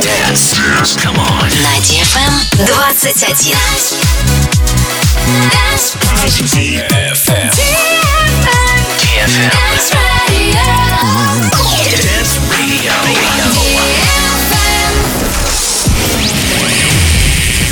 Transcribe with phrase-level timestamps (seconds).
[0.00, 1.50] Dance, dance, dance, come on.
[1.62, 2.86] На DFM 21.
[6.46, 7.50] DFM.
[8.78, 9.50] DFM.
[11.90, 12.92] Dance Radio.
[12.94, 13.50] Dance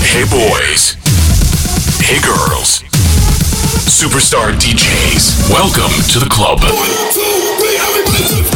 [0.03, 0.97] Hey boys.
[2.03, 2.83] Hey girls.
[3.87, 5.51] Superstar DJs.
[5.51, 6.61] Welcome to the club.
[6.61, 6.73] One,
[7.13, 7.23] two,
[7.61, 8.56] three,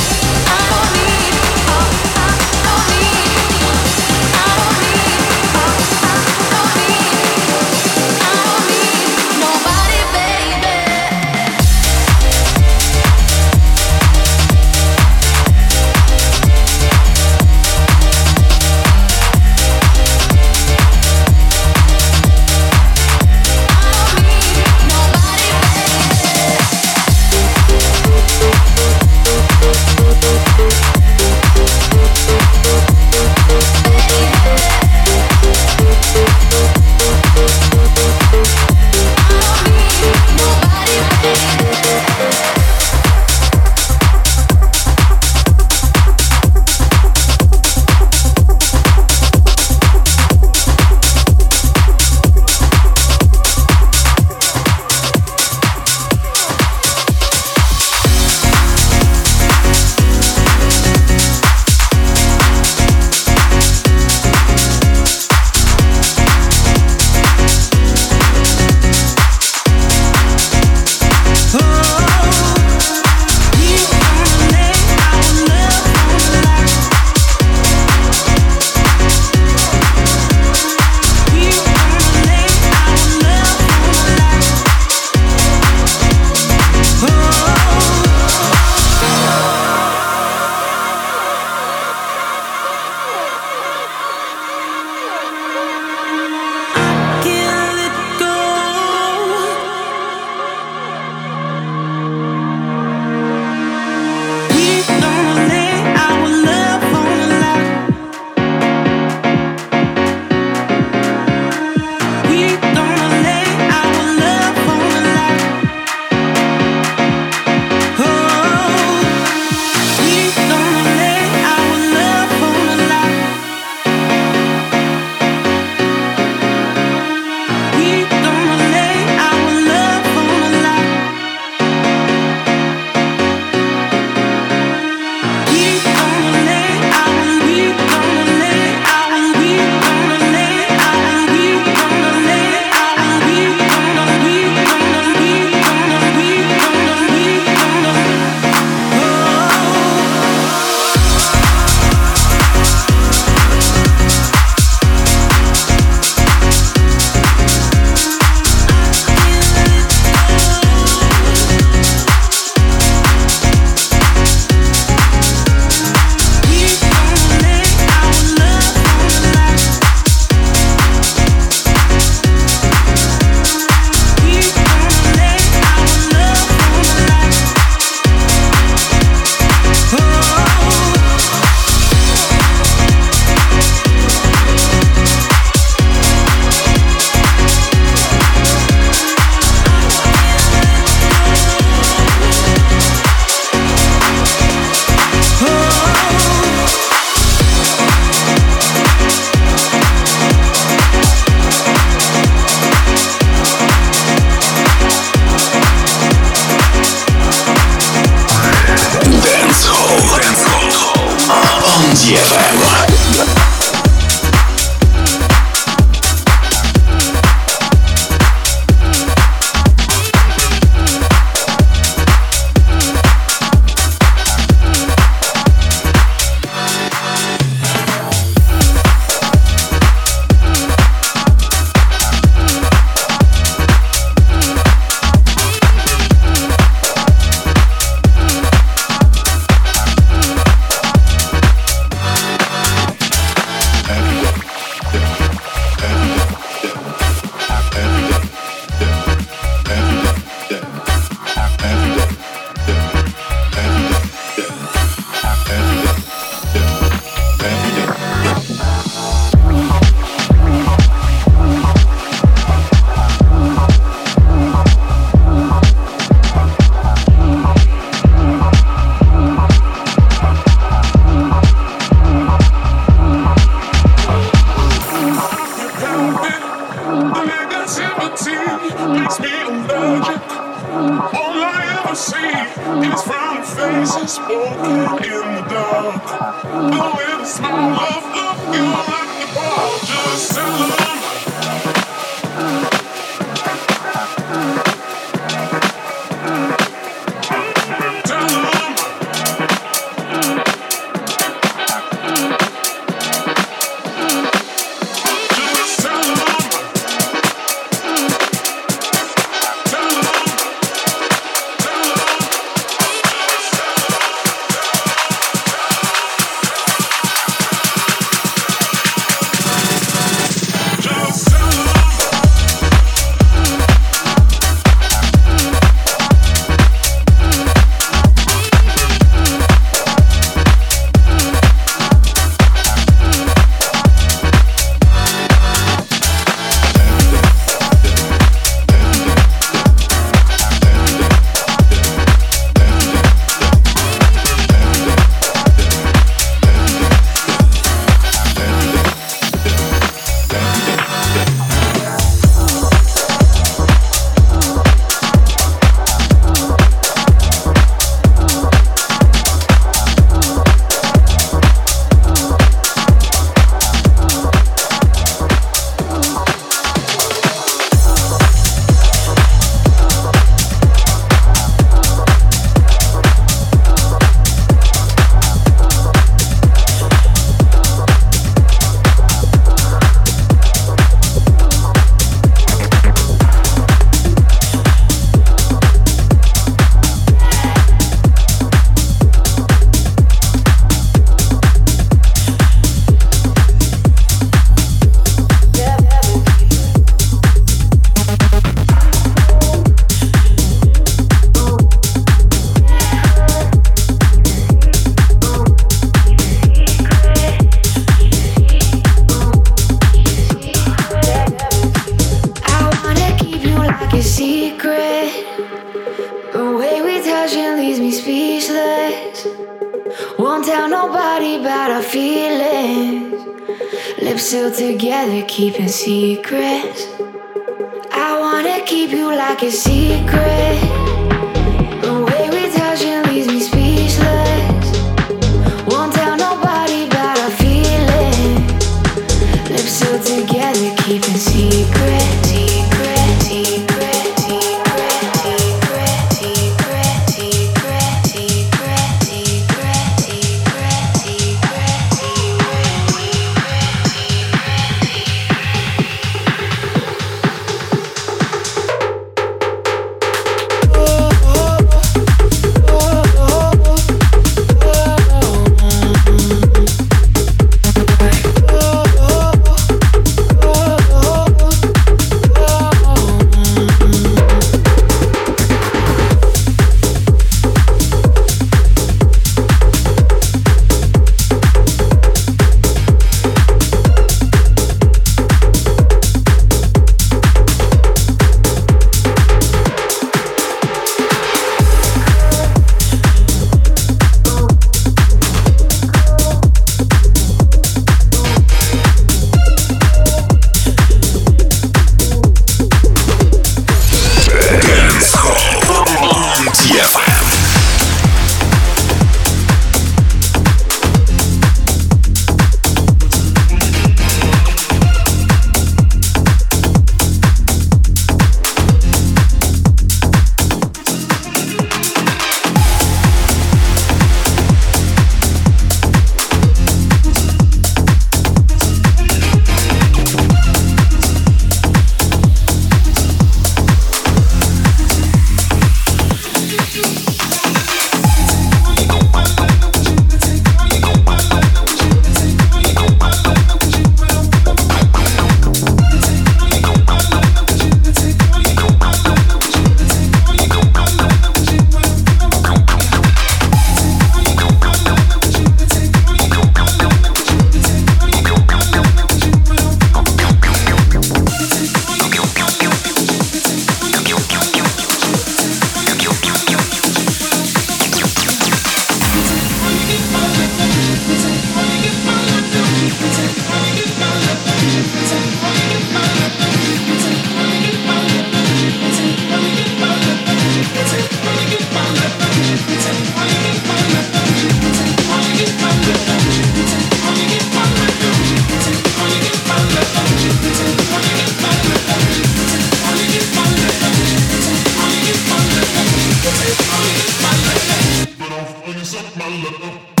[599.15, 600.00] my love.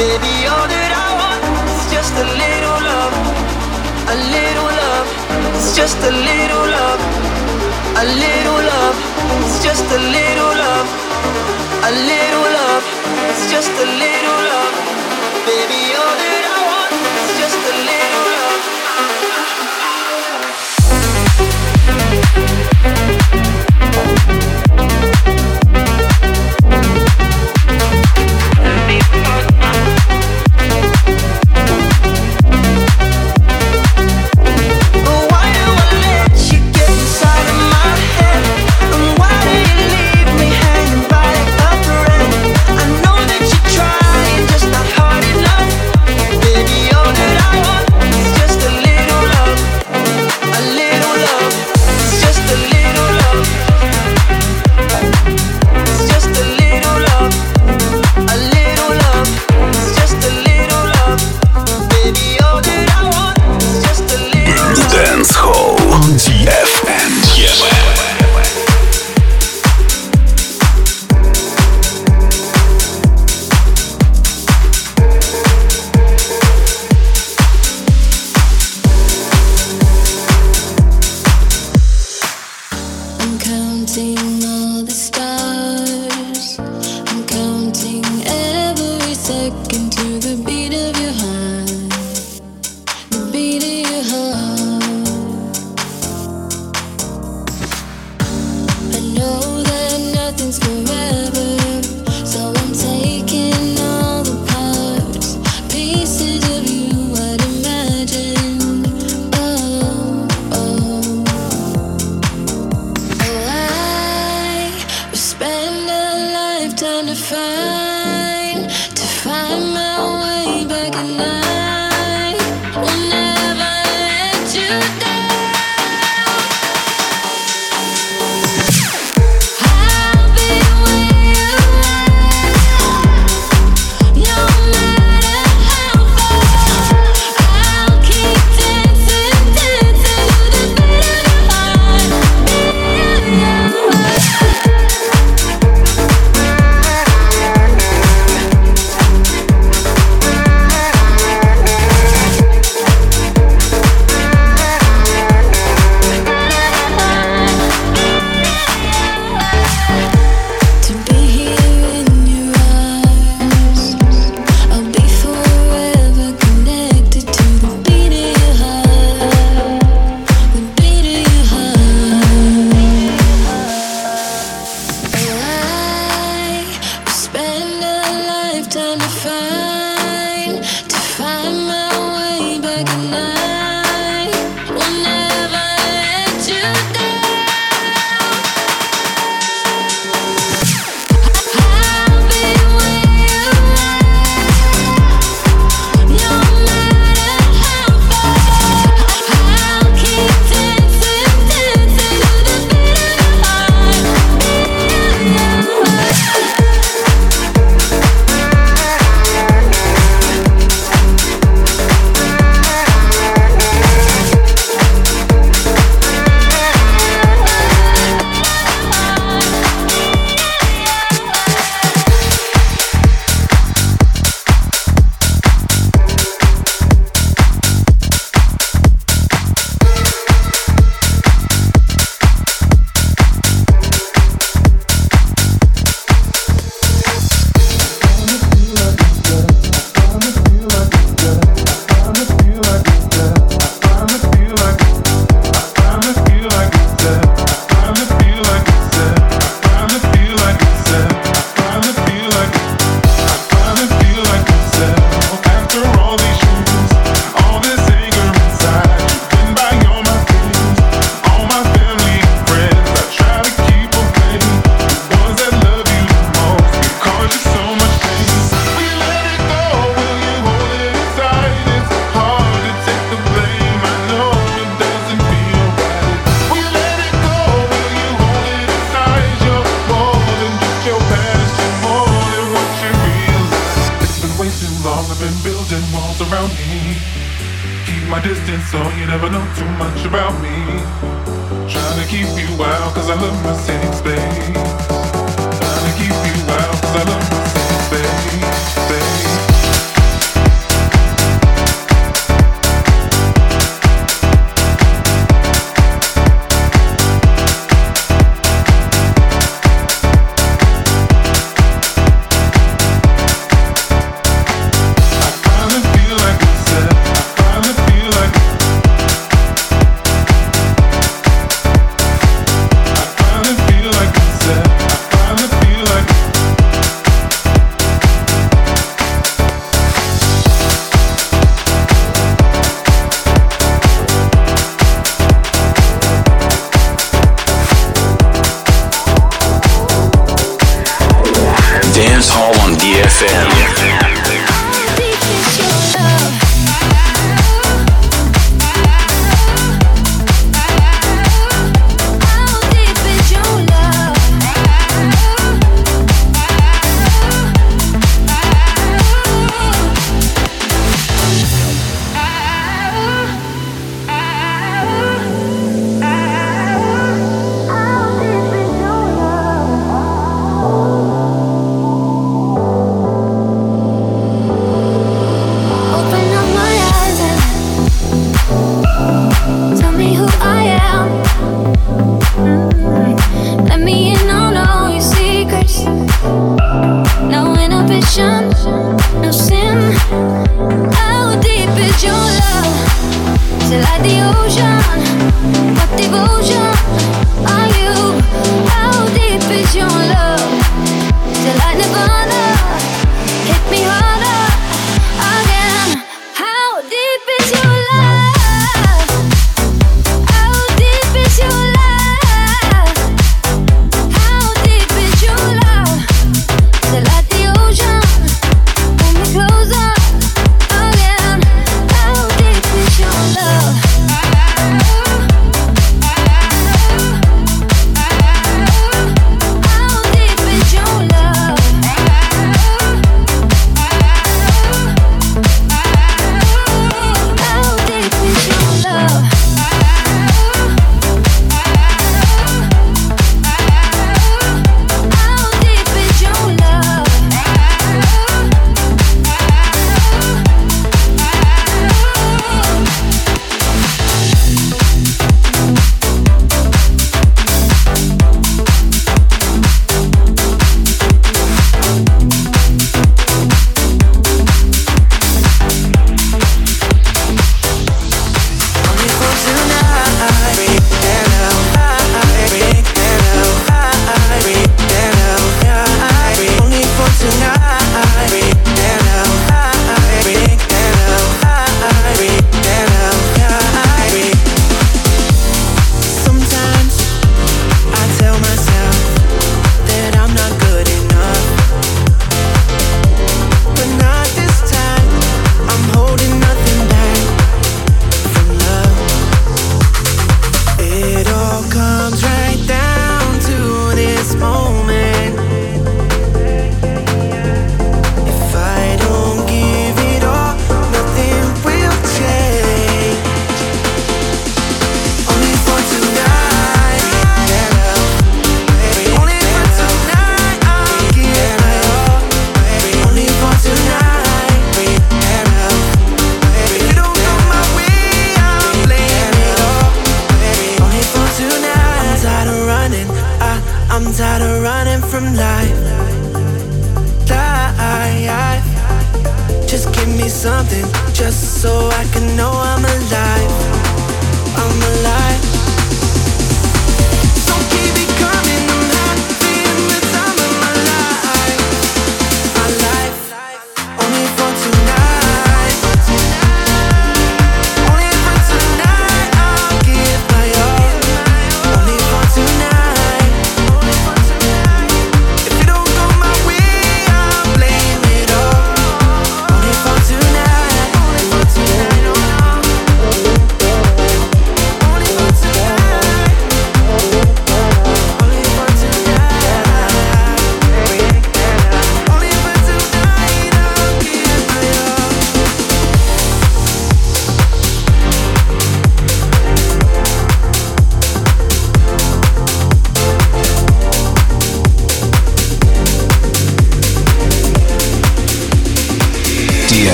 [0.00, 1.44] Baby, all that I want
[1.76, 3.12] is just a little love,
[4.08, 5.06] a little love.
[5.52, 7.00] It's just a little love,
[8.00, 8.96] a little love.
[9.44, 10.88] It's just a little love,
[11.84, 12.84] a little love.
[13.28, 14.99] It's just a little love.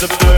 [0.00, 0.37] the telephone.